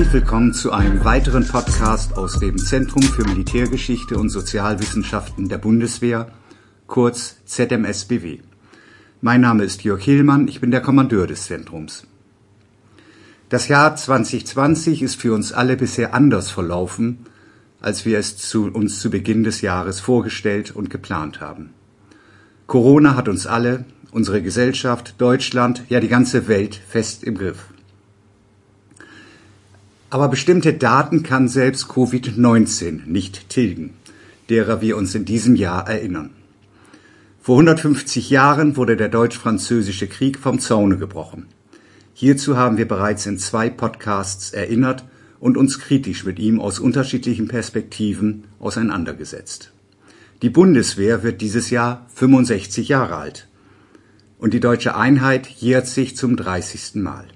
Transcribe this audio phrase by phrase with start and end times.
[0.00, 6.32] Herzlich willkommen zu einem weiteren Podcast aus dem Zentrum für Militärgeschichte und Sozialwissenschaften der Bundeswehr,
[6.86, 8.38] kurz ZMSBW.
[9.20, 12.06] Mein Name ist Jörg Hillmann, ich bin der Kommandeur des Zentrums.
[13.50, 17.26] Das Jahr 2020 ist für uns alle bisher anders verlaufen,
[17.82, 21.74] als wir es zu, uns zu Beginn des Jahres vorgestellt und geplant haben.
[22.66, 27.66] Corona hat uns alle, unsere Gesellschaft, Deutschland, ja die ganze Welt fest im Griff.
[30.10, 33.94] Aber bestimmte Daten kann selbst Covid-19 nicht tilgen,
[34.48, 36.30] derer wir uns in diesem Jahr erinnern.
[37.40, 41.46] Vor 150 Jahren wurde der deutsch-französische Krieg vom Zaune gebrochen.
[42.12, 45.04] Hierzu haben wir bereits in zwei Podcasts erinnert
[45.38, 49.72] und uns kritisch mit ihm aus unterschiedlichen Perspektiven auseinandergesetzt.
[50.42, 53.48] Die Bundeswehr wird dieses Jahr 65 Jahre alt
[54.38, 56.96] und die deutsche Einheit jährt sich zum 30.
[56.96, 57.26] Mal.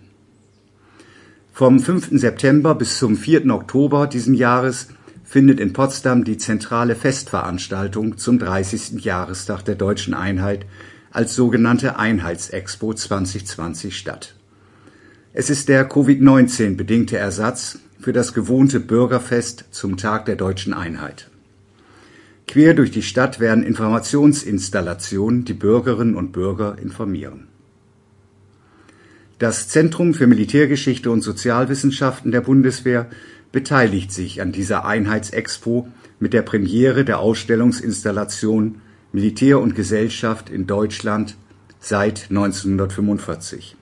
[1.56, 2.19] Vom 5.
[2.19, 3.48] September bis zum 4.
[3.55, 4.88] Oktober diesen Jahres
[5.22, 9.05] findet in Potsdam die zentrale Festveranstaltung zum 30.
[9.05, 10.66] Jahrestag der deutschen Einheit
[11.12, 14.34] als sogenannte Einheitsexpo 2020 statt.
[15.33, 21.30] Es ist der Covid-19 bedingte Ersatz für das gewohnte Bürgerfest zum Tag der deutschen Einheit.
[22.48, 27.46] Quer durch die Stadt werden Informationsinstallationen die Bürgerinnen und Bürger informieren.
[29.38, 33.08] Das Zentrum für Militärgeschichte und Sozialwissenschaften der Bundeswehr
[33.50, 35.88] beteiligt sich an dieser Einheitsexpo
[36.20, 38.80] mit der Premiere der Ausstellungsinstallation
[39.12, 41.36] Militär und Gesellschaft in Deutschland
[41.80, 43.77] seit 1945.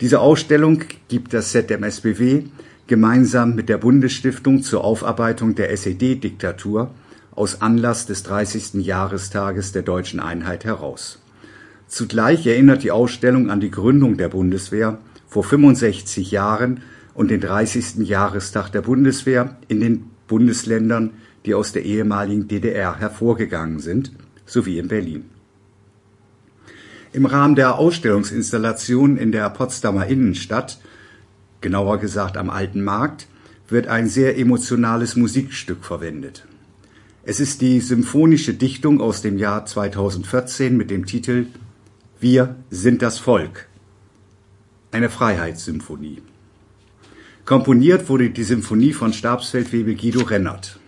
[0.00, 2.44] Diese Ausstellung gibt das ZMSBW
[2.86, 6.90] gemeinsam mit der Bundesstiftung zur Aufarbeitung der SED-Diktatur
[7.32, 8.74] aus Anlass des 30.
[8.84, 11.18] Jahrestages der deutschen Einheit heraus.
[11.94, 16.80] Zugleich erinnert die Ausstellung an die Gründung der Bundeswehr vor 65 Jahren
[17.14, 17.98] und den 30.
[17.98, 21.12] Jahrestag der Bundeswehr in den Bundesländern,
[21.46, 24.10] die aus der ehemaligen DDR hervorgegangen sind,
[24.44, 25.26] sowie in Berlin.
[27.12, 30.80] Im Rahmen der Ausstellungsinstallation in der Potsdamer Innenstadt,
[31.60, 33.28] genauer gesagt am Alten Markt,
[33.68, 36.44] wird ein sehr emotionales Musikstück verwendet.
[37.22, 41.46] Es ist die symphonische Dichtung aus dem Jahr 2014 mit dem Titel
[42.24, 43.68] Wir sind das Volk.
[44.92, 46.22] Eine Freiheitssymphonie.
[47.44, 50.78] Komponiert wurde die Symphonie von Stabsfeldwebel Guido Rennert.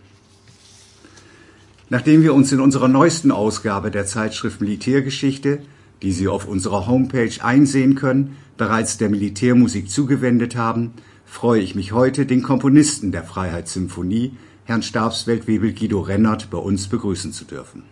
[1.90, 5.58] Nachdem wir uns in unserer neuesten Ausgabe der Zeitschrift Militärgeschichte
[6.00, 10.94] die Sie auf unserer Homepage einsehen können, bereits der Militärmusik zugewendet haben,
[11.26, 14.32] freue ich mich heute, den Komponisten der Freiheitssymphonie,
[14.64, 17.82] Herrn Stabsfeldwebel Guido Rennert, bei uns begrüßen zu dürfen.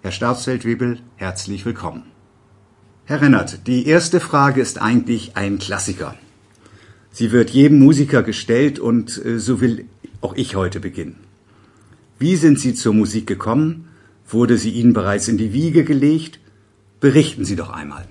[0.00, 2.04] Herr Stabsfeldwebel, herzlich willkommen.
[3.10, 6.14] Herr Rennert, die erste Frage ist eigentlich ein Klassiker.
[7.10, 9.86] Sie wird jedem Musiker gestellt und äh, so will
[10.20, 11.16] auch ich heute beginnen.
[12.20, 13.88] Wie sind Sie zur Musik gekommen?
[14.28, 16.38] Wurde sie Ihnen bereits in die Wiege gelegt
[17.00, 18.06] Berichten Sie doch einmal.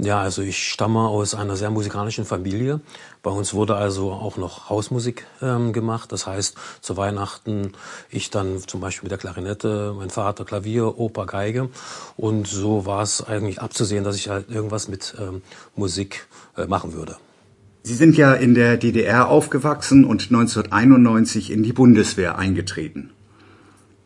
[0.00, 2.80] Ja, also ich stamme aus einer sehr musikalischen Familie.
[3.24, 6.12] Bei uns wurde also auch noch Hausmusik ähm, gemacht.
[6.12, 7.72] Das heißt, zu Weihnachten
[8.08, 11.68] ich dann zum Beispiel mit der Klarinette, mein Vater Klavier, Oper, Geige.
[12.16, 15.42] Und so war es eigentlich abzusehen, dass ich halt irgendwas mit ähm,
[15.74, 17.16] Musik äh, machen würde.
[17.82, 23.10] Sie sind ja in der DDR aufgewachsen und 1991 in die Bundeswehr eingetreten.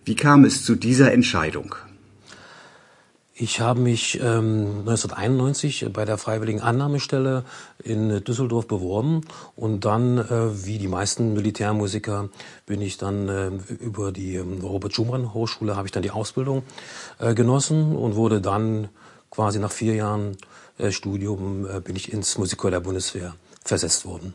[0.06, 1.74] Wie kam es zu dieser Entscheidung?
[3.42, 7.42] Ich habe mich ähm, 1991 bei der Freiwilligen Annahmestelle
[7.82, 9.22] in Düsseldorf beworben
[9.56, 12.28] und dann, äh, wie die meisten Militärmusiker,
[12.66, 13.50] bin ich dann äh,
[13.80, 16.62] über die ähm, Robert Schumann Hochschule habe ich dann die Ausbildung
[17.18, 18.90] äh, genossen und wurde dann
[19.28, 20.36] quasi nach vier Jahren
[20.78, 23.34] äh, Studium äh, bin ich ins Musikchor der Bundeswehr
[23.64, 24.34] versetzt worden.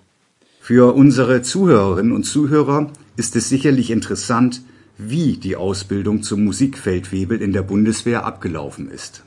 [0.59, 4.63] Für unsere Zuhörerinnen und Zuhörer ist es sicherlich interessant,
[4.97, 9.23] wie die Ausbildung zum Musikfeldwebel in der Bundeswehr abgelaufen ist.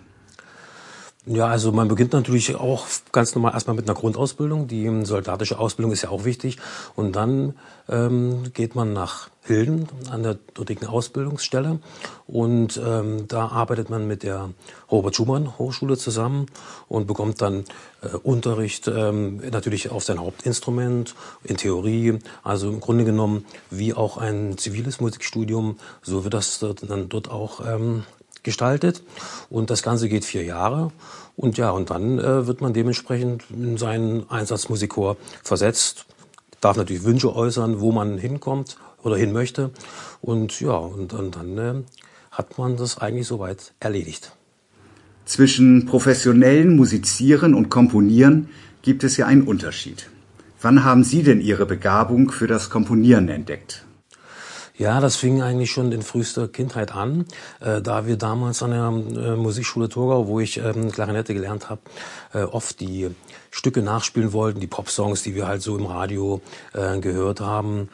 [1.32, 4.66] Ja, also man beginnt natürlich auch ganz normal erstmal mit einer Grundausbildung.
[4.66, 6.58] Die soldatische Ausbildung ist ja auch wichtig.
[6.96, 7.54] Und dann
[7.88, 11.78] ähm, geht man nach Hilden an der dortigen Ausbildungsstelle.
[12.26, 14.50] Und ähm, da arbeitet man mit der
[14.90, 16.46] Robert Schumann Hochschule zusammen
[16.88, 17.64] und bekommt dann
[18.02, 22.18] äh, Unterricht ähm, natürlich auf sein Hauptinstrument, in Theorie.
[22.42, 27.64] Also im Grunde genommen wie auch ein ziviles Musikstudium, so wird das dann dort auch
[27.64, 28.02] ähm,
[28.42, 29.02] gestaltet.
[29.48, 30.92] Und das Ganze geht vier Jahre.
[31.36, 36.06] Und ja, und dann äh, wird man dementsprechend in seinen Einsatzmusikchor versetzt,
[36.60, 39.70] darf natürlich Wünsche äußern, wo man hinkommt oder hin möchte.
[40.20, 41.74] Und ja, und, und dann äh,
[42.30, 44.32] hat man das eigentlich soweit erledigt.
[45.24, 48.48] Zwischen professionellen Musizieren und Komponieren
[48.82, 50.10] gibt es ja einen Unterschied.
[50.60, 53.84] Wann haben Sie denn Ihre Begabung für das Komponieren entdeckt?
[54.80, 57.26] Ja, das fing eigentlich schon in frühester Kindheit an,
[57.60, 58.86] äh, da wir damals an der
[59.22, 61.82] äh, Musikschule Thurgau, wo ich ähm, Klarinette gelernt habe,
[62.32, 63.10] äh, oft die
[63.50, 66.40] Stücke nachspielen wollten, die Popsongs, die wir halt so im Radio
[66.72, 67.90] äh, gehört haben.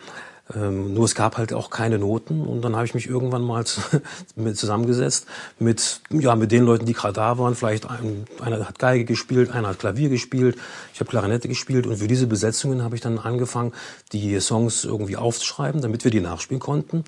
[0.55, 3.65] Ähm, nur es gab halt auch keine Noten und dann habe ich mich irgendwann mal
[4.55, 5.27] zusammengesetzt
[5.59, 7.57] mit ja mit den Leuten, die gerade da waren.
[7.57, 10.57] Vielleicht ein, einer hat Geige gespielt, einer hat Klavier gespielt,
[10.95, 13.73] ich habe Klarinette gespielt und für diese Besetzungen habe ich dann angefangen,
[14.13, 17.05] die Songs irgendwie aufzuschreiben, damit wir die nachspielen konnten.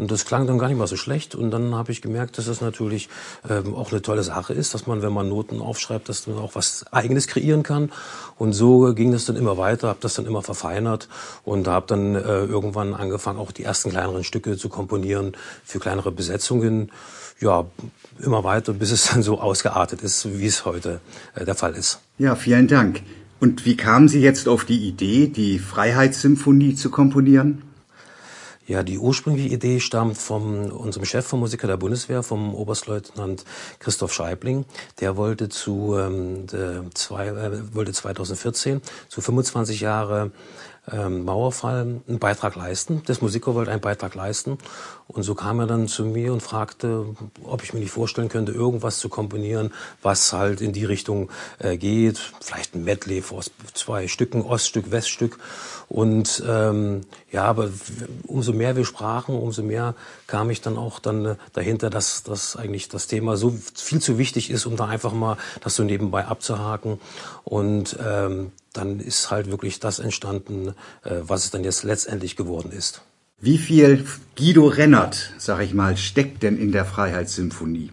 [0.00, 1.34] Und das klang dann gar nicht mal so schlecht.
[1.34, 3.10] Und dann habe ich gemerkt, dass das natürlich
[3.46, 6.54] ähm, auch eine tolle Sache ist, dass man, wenn man Noten aufschreibt, dass man auch
[6.54, 7.92] was Eigenes kreieren kann.
[8.38, 11.10] Und so ging das dann immer weiter, habe das dann immer verfeinert
[11.44, 16.12] und habe dann äh, irgendwann angefangen, auch die ersten kleineren Stücke zu komponieren für kleinere
[16.12, 16.90] Besetzungen.
[17.40, 17.66] Ja,
[18.20, 21.00] immer weiter, bis es dann so ausgeartet ist, wie es heute
[21.34, 22.00] äh, der Fall ist.
[22.18, 23.02] Ja, vielen Dank.
[23.40, 27.62] Und wie kamen Sie jetzt auf die Idee, die Freiheitssymphonie zu komponieren?
[28.70, 33.44] Ja, die ursprüngliche Idee stammt von unserem Chef vom Musiker der Bundeswehr, vom Oberstleutnant
[33.80, 34.64] Christoph Scheibling.
[35.00, 36.46] Der wollte zu ähm,
[36.94, 40.30] zwei, äh, wollte 2014 zu 25 Jahre
[40.90, 43.02] ähm, Mauerfall einen Beitrag leisten.
[43.06, 44.58] Das Musiker wollte einen Beitrag leisten.
[45.08, 47.06] Und so kam er dann zu mir und fragte,
[47.42, 49.72] ob ich mir nicht vorstellen könnte, irgendwas zu komponieren,
[50.02, 52.32] was halt in die Richtung äh, geht.
[52.40, 55.38] Vielleicht ein Medley aus zwei Stücken, Oststück, Weststück.
[55.88, 57.70] Und ähm, ja, aber
[58.26, 59.94] umso mehr wir sprachen, umso mehr
[60.28, 64.16] kam ich dann auch dann äh, dahinter, dass, dass eigentlich das Thema so viel zu
[64.16, 67.00] wichtig ist, um da einfach mal das so nebenbei abzuhaken.
[67.42, 70.74] Und ähm, dann ist halt wirklich das entstanden,
[71.04, 73.02] äh, was es dann jetzt letztendlich geworden ist.
[73.40, 74.04] Wie viel
[74.36, 77.90] Guido Rennert, sag ich mal, steckt denn in der Freiheitssymphonie?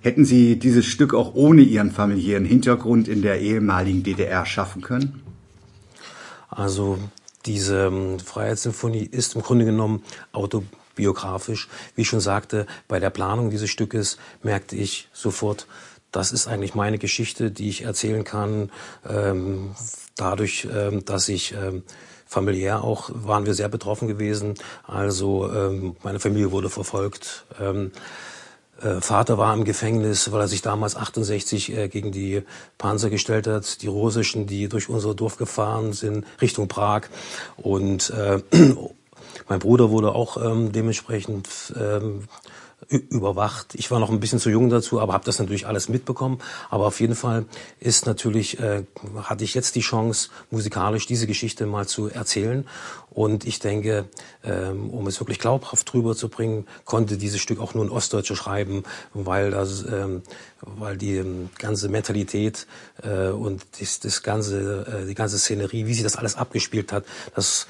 [0.00, 5.22] Hätten Sie dieses Stück auch ohne Ihren familiären Hintergrund in der ehemaligen DDR schaffen können?
[6.48, 6.98] Also
[7.46, 10.02] diese ähm, Freiheitssymphonie ist im Grunde genommen
[10.32, 11.68] autobiografisch.
[11.94, 15.66] Wie ich schon sagte, bei der Planung dieses Stückes merkte ich sofort,
[16.12, 18.70] das ist eigentlich meine Geschichte, die ich erzählen kann.
[19.08, 19.74] Ähm,
[20.16, 21.82] dadurch, ähm, dass ich ähm,
[22.26, 24.54] familiär auch waren wir sehr betroffen gewesen.
[24.86, 27.46] Also ähm, meine Familie wurde verfolgt.
[27.60, 27.92] Ähm,
[28.82, 32.42] äh, Vater war im Gefängnis, weil er sich damals 68 äh, gegen die
[32.78, 37.02] Panzer gestellt hat, die russischen, die durch unser Dorf gefahren sind, Richtung Prag.
[37.56, 38.40] Und äh,
[39.48, 42.24] mein Bruder wurde auch ähm, dementsprechend ähm,
[42.88, 43.74] überwacht.
[43.74, 46.38] Ich war noch ein bisschen zu jung dazu, aber habe das natürlich alles mitbekommen.
[46.70, 47.46] Aber auf jeden Fall
[47.80, 48.84] ist natürlich, äh,
[49.22, 52.66] hatte ich jetzt die Chance, musikalisch diese Geschichte mal zu erzählen.
[53.10, 54.06] Und ich denke,
[54.42, 58.36] ähm, um es wirklich glaubhaft drüber zu bringen, konnte dieses Stück auch nur ein Ostdeutscher
[58.36, 60.22] schreiben, weil das, ähm,
[60.62, 62.66] weil die ähm, ganze Mentalität
[63.02, 67.04] äh, und das, das ganze, äh, die ganze Szenerie, wie sie das alles abgespielt hat,
[67.34, 67.66] das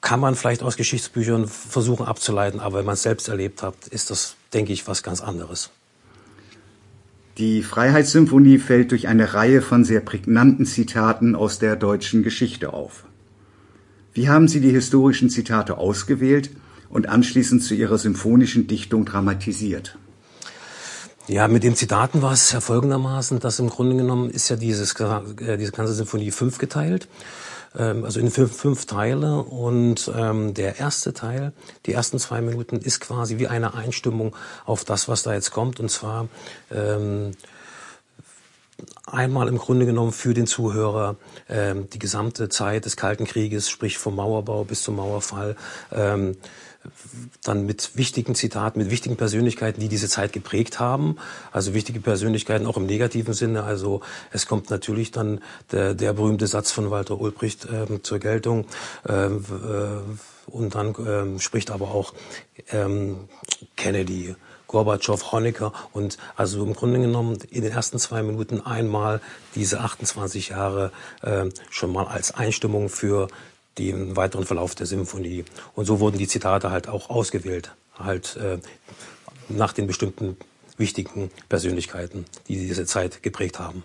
[0.00, 4.10] kann man vielleicht aus Geschichtsbüchern versuchen abzuleiten, aber wenn man es selbst erlebt hat, ist
[4.10, 5.70] das, denke ich, was ganz anderes.
[7.38, 13.04] Die Freiheitssymphonie fällt durch eine Reihe von sehr prägnanten Zitaten aus der deutschen Geschichte auf.
[14.12, 16.50] Wie haben Sie die historischen Zitate ausgewählt
[16.88, 19.96] und anschließend zu Ihrer symphonischen Dichtung dramatisiert?
[21.28, 24.94] Ja, mit den Zitaten war es ja folgendermaßen, dass im Grunde genommen ist ja dieses,
[24.98, 27.06] äh, diese ganze Symphonie fünf geteilt
[27.78, 29.42] ähm, also in fünf, fünf Teile.
[29.42, 31.52] Und ähm, der erste Teil,
[31.86, 34.34] die ersten zwei Minuten, ist quasi wie eine Einstimmung
[34.64, 35.80] auf das, was da jetzt kommt.
[35.80, 36.28] Und zwar
[36.70, 37.32] ähm,
[39.06, 41.16] einmal im Grunde genommen für den Zuhörer
[41.48, 45.56] ähm, die gesamte Zeit des Kalten Krieges, sprich vom Mauerbau bis zum Mauerfall.
[45.92, 46.36] Ähm,
[47.44, 51.16] dann mit wichtigen Zitaten, mit wichtigen Persönlichkeiten, die diese Zeit geprägt haben.
[51.52, 53.64] Also wichtige Persönlichkeiten auch im negativen Sinne.
[53.64, 54.00] Also
[54.32, 55.40] es kommt natürlich dann
[55.72, 58.66] der, der berühmte Satz von Walter Ulbricht äh, zur Geltung.
[59.06, 62.14] Ähm, äh, und dann ähm, spricht aber auch
[62.70, 63.28] ähm,
[63.76, 64.34] Kennedy,
[64.70, 69.20] Gorbatschow, Honecker und also im Grunde genommen in den ersten zwei Minuten einmal
[69.56, 73.26] diese 28 Jahre äh, schon mal als Einstimmung für
[73.78, 75.44] den weiteren Verlauf der Symphonie.
[75.74, 78.58] Und so wurden die Zitate halt auch ausgewählt, halt äh,
[79.48, 80.36] nach den bestimmten
[80.76, 83.82] wichtigen Persönlichkeiten, die diese Zeit geprägt haben.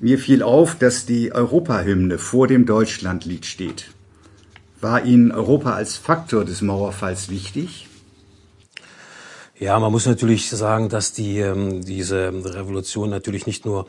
[0.00, 3.92] Mir fiel auf, dass die Europahymne vor dem Deutschlandlied steht.
[4.80, 7.86] War Ihnen Europa als Faktor des Mauerfalls wichtig?
[9.60, 13.86] Ja, man muss natürlich sagen, dass die, ähm, diese Revolution natürlich nicht nur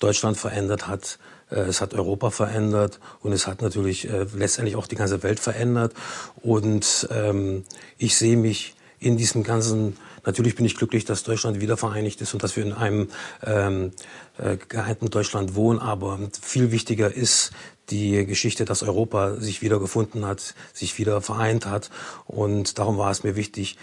[0.00, 4.88] Deutschland verändert hat, äh, es hat Europa verändert und es hat natürlich äh, letztendlich auch
[4.88, 5.94] die ganze Welt verändert.
[6.42, 7.62] Und ähm,
[7.98, 12.34] ich sehe mich in diesem ganzen, natürlich bin ich glücklich, dass Deutschland wieder vereinigt ist
[12.34, 13.06] und dass wir in einem
[13.44, 13.92] ähm,
[14.38, 17.52] äh, geeinten Deutschland wohnen, aber viel wichtiger ist
[17.90, 21.90] die Geschichte, dass Europa sich wiedergefunden hat, sich wieder vereint hat.
[22.26, 23.76] Und darum war es mir wichtig,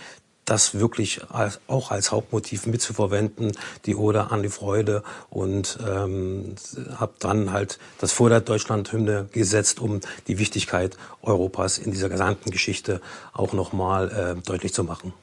[0.49, 3.51] das wirklich als, auch als Hauptmotiv mitzuverwenden,
[3.85, 6.55] die Ode an die Freude und ähm,
[6.95, 12.51] habe dann halt das vor der Deutschlandhymne gesetzt, um die Wichtigkeit Europas in dieser gesamten
[12.51, 13.01] Geschichte
[13.33, 15.13] auch nochmal äh, deutlich zu machen.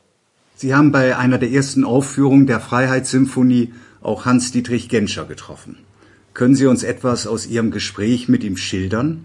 [0.55, 5.77] Sie haben bei einer der ersten Aufführungen der Freiheitssymphonie auch Hans-Dietrich Genscher getroffen.
[6.33, 9.25] Können Sie uns etwas aus Ihrem Gespräch mit ihm schildern?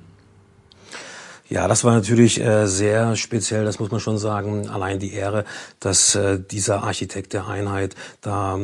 [1.51, 4.69] Ja, das war natürlich äh, sehr speziell, das muss man schon sagen.
[4.69, 5.43] Allein die Ehre,
[5.81, 8.57] dass äh, dieser Architekt der Einheit da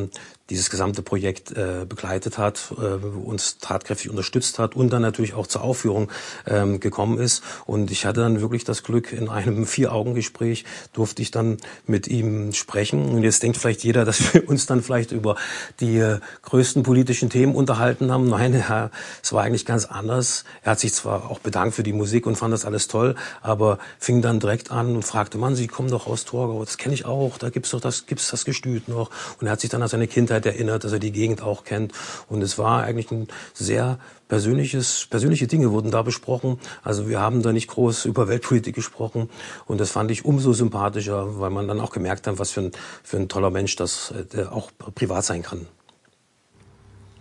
[0.50, 5.48] dieses gesamte Projekt äh, begleitet hat, äh, uns tatkräftig unterstützt hat und dann natürlich auch
[5.48, 6.10] zur Aufführung
[6.46, 7.44] ähm, gekommen ist.
[7.66, 12.54] Und ich hatte dann wirklich das Glück, in einem Vier-Augen-Gespräch durfte ich dann mit ihm
[12.54, 13.10] sprechen.
[13.10, 15.36] Und jetzt denkt vielleicht jeder, dass wir uns dann vielleicht über
[15.80, 18.27] die äh, größten politischen Themen unterhalten haben.
[18.30, 18.89] Nein, ja,
[19.22, 20.46] es war eigentlich ganz anders.
[20.63, 23.80] Er hat sich zwar auch bedankt für die Musik und fand das alles toll, aber
[24.00, 27.06] fing dann direkt an und fragte, Mann, Sie kommen doch aus Torgau, das kenne ich
[27.06, 29.10] auch, da gibt's doch das, gibt's das Gestüt noch.
[29.39, 31.63] Und er hat sich dann an seine Kindheit Kindheit erinnert, dass er die Gegend auch
[31.63, 31.94] kennt.
[32.29, 36.60] Und es war eigentlich ein sehr persönliches, persönliche Dinge wurden da besprochen.
[36.84, 39.29] Also wir haben da nicht groß über Weltpolitik gesprochen.
[39.65, 42.72] Und das fand ich umso sympathischer, weil man dann auch gemerkt hat, was für ein,
[43.03, 45.67] für ein toller Mensch das äh, auch privat sein kann.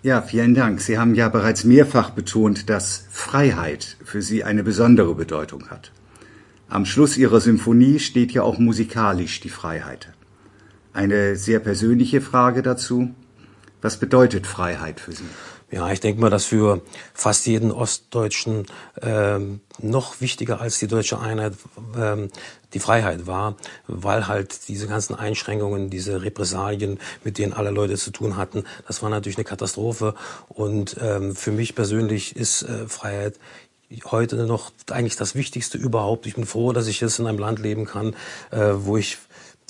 [0.02, 0.80] Ja, vielen Dank.
[0.80, 5.90] Sie haben ja bereits mehrfach betont, dass Freiheit für Sie eine besondere Bedeutung hat.
[6.68, 10.12] Am Schluss Ihrer Symphonie steht ja auch musikalisch die Freiheit.
[10.96, 13.10] Eine sehr persönliche Frage dazu.
[13.82, 15.26] Was bedeutet Freiheit für Sie?
[15.70, 16.80] Ja, ich denke mal, dass für
[17.12, 18.64] fast jeden Ostdeutschen
[19.02, 21.52] ähm, noch wichtiger als die deutsche Einheit
[21.98, 22.30] ähm,
[22.72, 28.10] die Freiheit war, weil halt diese ganzen Einschränkungen, diese Repressalien, mit denen alle Leute zu
[28.10, 30.14] tun hatten, das war natürlich eine Katastrophe.
[30.48, 33.38] Und ähm, für mich persönlich ist äh, Freiheit
[34.06, 36.24] heute noch eigentlich das Wichtigste überhaupt.
[36.24, 38.16] Ich bin froh, dass ich jetzt in einem Land leben kann,
[38.50, 39.18] äh, wo ich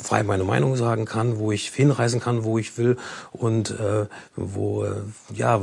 [0.03, 2.97] frei meine Meinung sagen kann, wo ich hinreisen kann, wo ich will
[3.33, 5.03] und äh, wo äh,
[5.35, 5.61] ja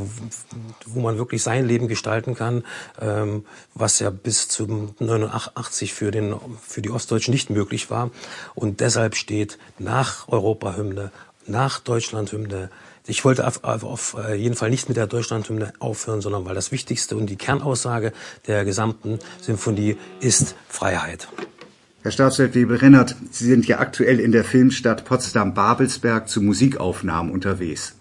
[0.85, 2.63] wo man wirklich sein Leben gestalten kann,
[2.99, 8.09] ähm, was ja bis zum 89 für den für die Ostdeutschen nicht möglich war
[8.55, 11.11] und deshalb steht nach Europahymne,
[11.45, 12.69] nach Deutschlandhymne
[13.05, 16.55] ich wollte auf, auf, auf äh, jeden Fall nicht mit der Deutschlandhymne aufhören, sondern weil
[16.55, 18.13] das Wichtigste und die Kernaussage
[18.47, 21.27] der gesamten Symphonie ist Freiheit.
[22.03, 27.95] Herr Staatsrat Webel-Rennert, Sie sind ja aktuell in der Filmstadt Potsdam-Babelsberg zu Musikaufnahmen unterwegs.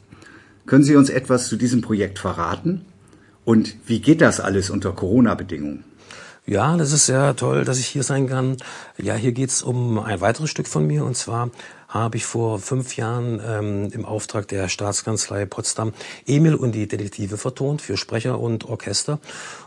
[0.67, 2.85] Können Sie uns etwas zu diesem Projekt verraten?
[3.45, 5.85] Und wie geht das alles unter Corona-Bedingungen?
[6.47, 8.57] Ja, das ist sehr toll, dass ich hier sein kann.
[8.99, 11.05] Ja, hier geht's um ein weiteres Stück von mir.
[11.05, 11.51] Und zwar
[11.93, 15.93] habe ich vor fünf Jahren ähm, im Auftrag der Staatskanzlei Potsdam
[16.27, 19.19] Emil und die Detektive vertont für Sprecher und Orchester.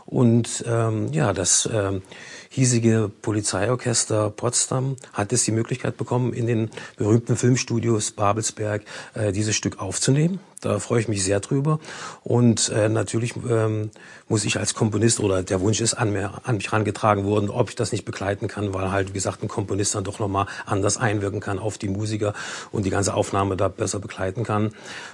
[0.06, 2.02] Und ähm, ja, das ähm,
[2.48, 8.82] hiesige Polizeiorchester Potsdam hat es die Möglichkeit bekommen, in den berühmten Filmstudios Babelsberg
[9.14, 10.40] äh, dieses Stück aufzunehmen.
[10.60, 11.80] Da freue ich mich sehr drüber.
[12.24, 13.90] Und äh, natürlich ähm,
[14.28, 17.68] muss ich als Komponist oder der Wunsch ist an, mir, an mich herangetragen worden, ob
[17.68, 20.96] ich das nicht begleiten kann, weil halt, wie gesagt, ein Komponist dann doch nochmal anders
[20.96, 22.34] einwirken kann auf die Musiker
[22.72, 24.70] und die ganze Aufnahme da besser begleiten kann.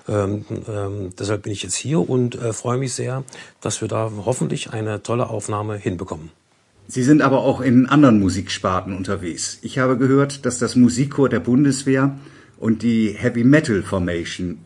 [0.08, 3.24] Ähm, ähm, deshalb bin ich jetzt hier und äh, freue mich sehr,
[3.60, 6.30] dass wir da hoffentlich eine tolle Aufnahme hinbekommen.
[6.88, 9.58] Sie sind aber auch in anderen Musiksparten unterwegs.
[9.62, 12.18] Ich habe gehört, dass das Musikchor der Bundeswehr
[12.58, 14.58] und die Heavy Metal Formation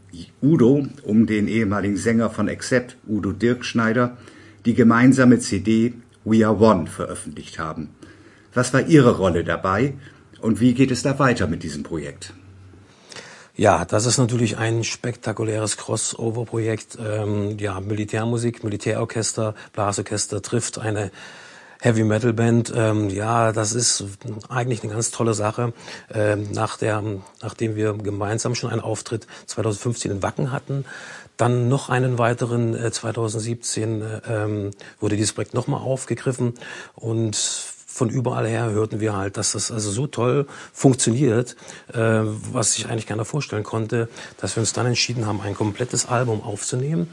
[0.43, 4.16] Udo um den ehemaligen Sänger von Accept, Udo Dirkschneider,
[4.64, 5.93] die gemeinsame CD
[6.25, 7.90] We Are One veröffentlicht haben.
[8.55, 9.95] Was war Ihre Rolle dabei
[10.40, 12.33] und wie geht es da weiter mit diesem Projekt?
[13.57, 16.99] Ja, das ist natürlich ein spektakuläres Crossover-Projekt.
[17.00, 21.11] Ähm, ja, Militärmusik, Militärorchester, Blasorchester trifft eine
[21.81, 24.05] Heavy Metal Band, ähm, ja, das ist
[24.49, 25.73] eigentlich eine ganz tolle Sache.
[26.12, 27.02] Ähm, nach der,
[27.43, 30.85] nachdem wir gemeinsam schon einen Auftritt 2015 in Wacken hatten,
[31.37, 36.55] dann noch einen weiteren äh, 2017 äh, ähm, wurde dieses Projekt nochmal aufgegriffen
[36.95, 37.37] und
[37.97, 41.57] von überall her hörten wir halt, dass das also so toll funktioniert,
[41.95, 41.99] äh,
[42.53, 46.43] was sich eigentlich keiner vorstellen konnte, dass wir uns dann entschieden haben, ein komplettes Album
[46.43, 47.09] aufzunehmen.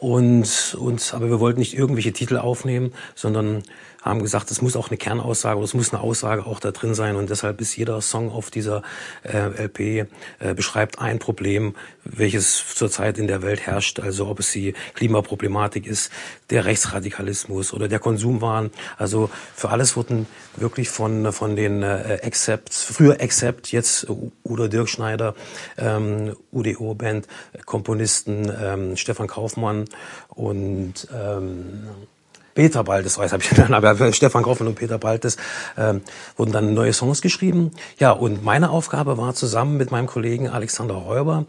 [0.00, 3.62] Und, und, aber wir wollten nicht irgendwelche Titel aufnehmen, sondern
[4.06, 7.16] haben gesagt, es muss auch eine Kernaussage es muss eine Aussage auch da drin sein.
[7.16, 8.82] Und deshalb ist jeder Song auf dieser
[9.22, 10.06] äh, LP äh,
[10.54, 14.00] beschreibt ein Problem, welches zurzeit in der Welt herrscht.
[14.00, 16.10] Also ob es die Klimaproblematik ist,
[16.50, 18.70] der Rechtsradikalismus oder der Konsumwahn.
[18.96, 24.06] Also für alles wurden wirklich von, von den äh, Accepts, früher Accept, jetzt
[24.44, 25.34] Udo Dirkschneider,
[25.78, 27.26] ähm, UDO-Band,
[27.64, 29.86] Komponisten ähm, Stefan Kaufmann
[30.28, 31.88] und ähm,
[32.56, 35.36] Peter Baltes, habe ich den Namen, Stefan Groffmann und Peter Baltes,
[35.78, 36.00] ähm,
[36.36, 37.70] wurden dann neue Songs geschrieben.
[38.00, 41.44] Ja, und meine Aufgabe war zusammen mit meinem Kollegen Alexander Räuber,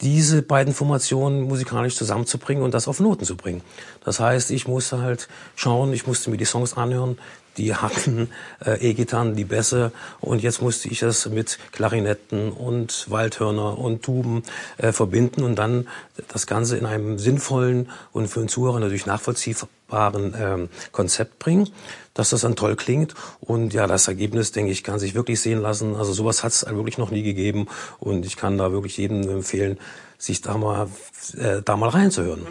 [0.00, 3.62] diese beiden Formationen musikalisch zusammenzubringen und das auf Noten zu bringen.
[4.04, 7.18] Das heißt, ich musste halt schauen, ich musste mir die Songs anhören,
[7.56, 8.28] die hatten
[8.64, 14.42] äh, E-Gitarren, die Bässe und jetzt musste ich das mit Klarinetten und Waldhörner und Tuben
[14.78, 15.88] äh, verbinden und dann
[16.28, 21.68] das Ganze in einem sinnvollen und für den Zuhörer natürlich nachvollziehbaren ähm, Konzept bringen,
[22.14, 25.60] dass das dann toll klingt und ja, das Ergebnis, denke ich, kann sich wirklich sehen
[25.60, 25.96] lassen.
[25.96, 27.66] Also sowas hat es wirklich noch nie gegeben
[27.98, 29.78] und ich kann da wirklich jedem empfehlen,
[30.18, 30.88] sich da mal,
[31.36, 32.46] äh, da mal reinzuhören.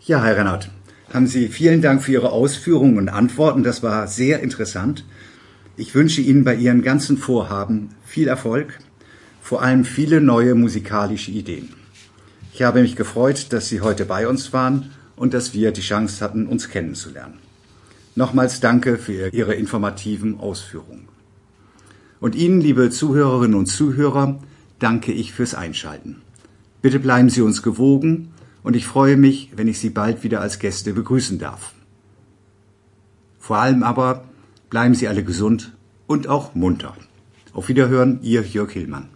[0.00, 0.68] Ja, Herr Rennert,
[1.12, 3.62] haben Sie vielen Dank für Ihre Ausführungen und Antworten.
[3.62, 5.04] Das war sehr interessant.
[5.76, 8.78] Ich wünsche Ihnen bei Ihren ganzen Vorhaben viel Erfolg,
[9.42, 11.70] vor allem viele neue musikalische Ideen.
[12.54, 16.24] Ich habe mich gefreut, dass Sie heute bei uns waren und dass wir die Chance
[16.24, 17.38] hatten, uns kennenzulernen.
[18.14, 21.08] Nochmals danke für Ihre informativen Ausführungen.
[22.20, 24.38] Und Ihnen, liebe Zuhörerinnen und Zuhörer,
[24.78, 26.22] danke ich fürs Einschalten.
[26.80, 28.31] Bitte bleiben Sie uns gewogen
[28.62, 31.74] und ich freue mich, wenn ich Sie bald wieder als Gäste begrüßen darf.
[33.38, 34.24] Vor allem aber
[34.70, 35.72] bleiben Sie alle gesund
[36.06, 36.96] und auch munter.
[37.52, 39.08] Auf Wiederhören, Ihr Jörg Hillmann.